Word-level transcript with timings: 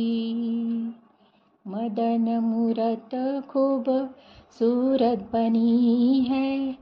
मदन 1.68 2.40
मूरत 2.44 3.44
खूब 3.50 4.16
सूरत 4.60 5.30
बनी 5.34 6.26
है। 6.30 6.76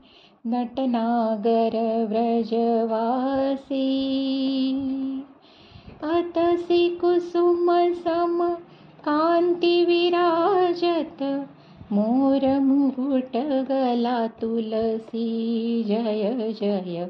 नटनागर 0.46 1.74
व्रजवासी 2.08 3.86
अतसि 6.02 6.98
कुसुम 7.00 7.66
सम 7.94 8.48
कान्ति 9.04 9.84
विराजत 9.84 11.22
मोर 11.92 12.60
मुकुट 12.60 13.36
गला 13.68 14.26
तुलसी 14.26 15.84
जय 15.84 16.52
जय 16.60 17.08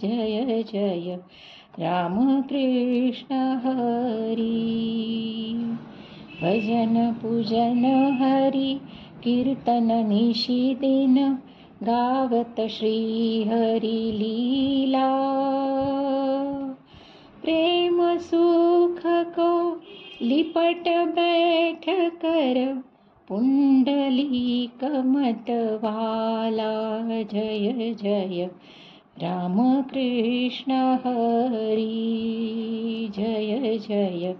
जय 0.01 0.63
जय। 0.63 1.19
रामकृष्ण 1.79 3.35
हरि। 3.35 4.47
भजन 6.41 7.13
पूजन 7.21 7.85
हरि 8.21 8.81
कीर्तन 9.23 10.05
निशिदिन 10.07 11.37
गावत 11.83 12.55
श्री 12.67 13.43
लिपट 20.21 20.83
बैठ 20.87 21.85
कर 21.89 22.83
पुण्डली 23.27 24.69
कमतवाला 24.81 27.23
जय। 27.23 27.95
जय 28.03 28.49
रामकृष्ण 29.21 30.73
हरि 30.73 33.11
जय 33.15 33.77
जय। 33.77 34.35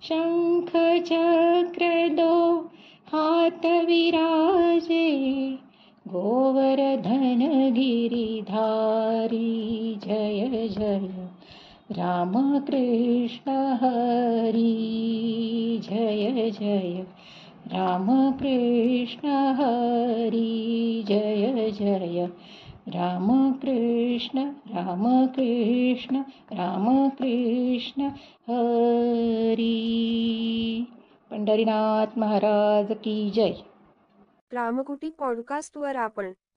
शङ्खचक्रदो 0.03 2.69
हात 3.13 3.67
विराजे 3.67 5.11
धारी 8.39 9.95
जय 10.05 10.69
जय। 10.69 11.29
रामकृष्ण 11.91 13.53
हरि 13.53 14.71
जय 15.85 16.51
जय। 16.51 17.07
रामकृष्ण 17.67 19.29
हरी 19.29 21.03
जय 21.09 21.71
जय। 21.71 22.29
रामकृष्ण 22.89 24.39
रामकृष्ण 24.49 26.21
रामकृष्ण 26.53 28.03
हरी। 28.49 29.77
पंढरीनाथ 31.31 32.07
महाराज 32.19 32.87
की 32.93 33.31
जय। 33.31 33.55
रामकुटी 34.53 35.11
पॉडकास्टवर 35.11 35.97
आपण 35.97 36.33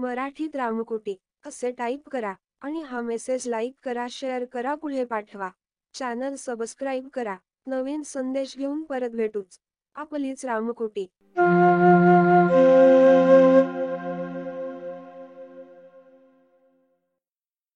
मराठीत 0.00 0.56
रामकोटी 0.56 1.14
असे 1.46 1.70
टाईप 1.70 2.08
करा 2.08 2.32
आणि 2.60 2.82
हा 2.82 3.00
मेसेज 3.00 3.48
लाईक 3.48 3.74
करा 3.82 4.06
शेअर 4.10 4.44
करा 4.44 4.74
पुढे 4.74 5.04
पाठवा. 5.04 5.48
चॅनल 5.94 6.34
सबस्क्राईब 6.34 7.08
करा. 7.08 7.36
नवीन 7.66 8.02
संदेश 8.02 8.56
घेऊन 8.58 8.82
परत 8.82 9.10
भेटूच. 9.10 9.58
आपलीच 9.94 10.44
रामकोटी 10.44 11.06